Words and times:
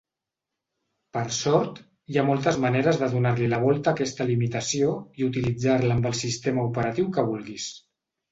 Per 1.17 1.21
sort, 1.39 1.81
hi 2.13 2.17
ha 2.21 2.23
moltes 2.29 2.57
maneres 2.63 2.97
de 3.01 3.09
donar-li 3.11 3.51
la 3.51 3.59
volta 3.65 3.93
a 3.93 3.99
aquesta 3.99 4.27
limitació 4.31 4.95
i 5.21 5.27
utilitzar-la 5.29 5.99
amb 5.99 6.07
el 6.11 6.15
sistema 6.23 6.67
operatiu 6.71 7.13
que 7.19 7.27
vulguis. 7.29 7.69